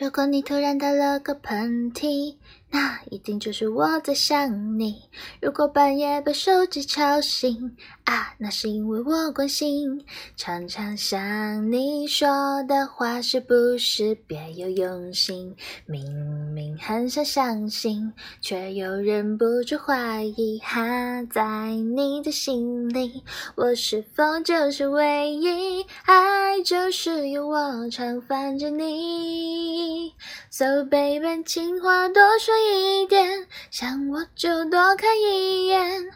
[0.00, 2.36] 如果你突然打了个喷嚏，
[2.70, 5.02] 那一定就是我在想你。
[5.40, 10.04] 如果半夜被手机吵醒，啊，那是因为我关心。
[10.36, 15.56] 常常想你说的话是不是别有用心？
[15.86, 16.04] 明
[16.52, 18.12] 明很想相信，
[18.42, 20.58] 却又忍不住怀疑。
[20.62, 23.24] 哈，在你的心里，
[23.56, 25.86] 我是否就是唯一？
[26.04, 30.12] 爱就是有我常烦着你。
[30.50, 36.07] So baby，情话多说一点，想我就多看一眼。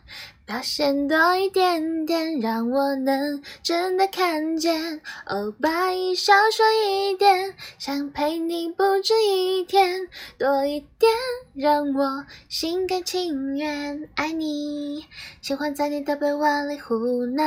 [0.53, 5.01] 表现多一点点，让我能真的看见。
[5.25, 10.07] 哦，拜一少说一点，想陪你不止一天，
[10.37, 11.11] 多一点，
[11.55, 15.07] 让我心甘情愿爱你。
[15.41, 17.43] 喜欢在你的被窝里胡闹，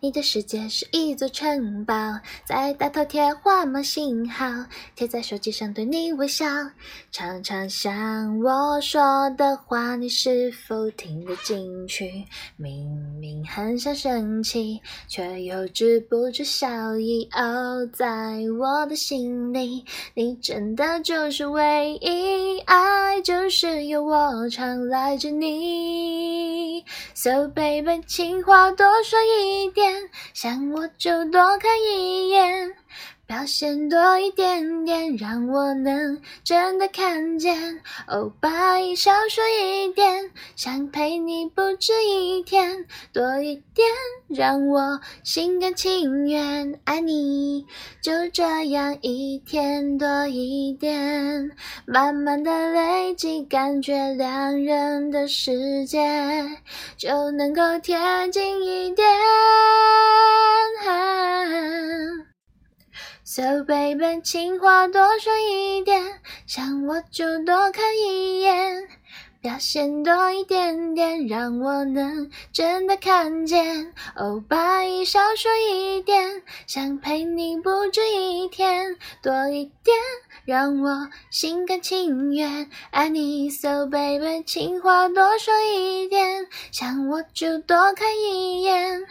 [0.00, 1.94] 你的世界是一座城堡，
[2.46, 4.46] 在大头贴画满信号，
[4.94, 6.46] 贴在手机上对你微笑。
[7.12, 12.24] 常常想我说的话，你是否听得进去？
[12.56, 17.28] 明明很想生气，却又止不住笑意。
[17.32, 18.06] 哦，在
[18.58, 26.84] 我的心里，你真的就是唯一，爱就是有我常赖着你。
[27.14, 32.72] So baby，情话多说一点，想我就多看一眼。
[33.26, 37.80] 表现多一点点，让我能真的看见。
[38.06, 43.88] 哦，拜一少说一点，想陪你不止一天，多一点，
[44.28, 47.66] 让我心甘情愿爱你。
[48.00, 51.50] 就这样一天多一点，
[51.84, 55.98] 慢慢的累积，感觉两人的世界
[56.96, 57.98] 就能够贴
[58.30, 59.04] 近一点。
[63.28, 68.86] So baby，情话多说一点，想我就多看一眼，
[69.40, 73.92] 表现多一点点，让我能真的看见。
[74.14, 79.96] 哦，拜少说一点，想陪你不止一天，多一点，
[80.44, 83.50] 让我心甘情愿爱你。
[83.50, 89.02] So baby，情话多说一点，想我就多看一眼。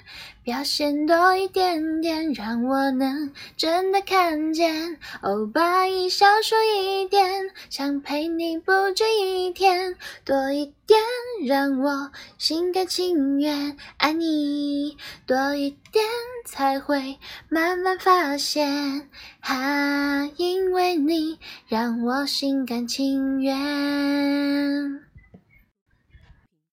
[0.46, 5.00] 表现多一点点，让我能真的看见。
[5.24, 11.00] 哦，拜一少说一点，想陪你不止一天，多一点，
[11.48, 14.98] 让我心甘情愿爱你。
[15.26, 16.06] 多一点，
[16.46, 17.18] 才会
[17.50, 25.05] 慢慢发现，哈，因为你让我心甘情愿。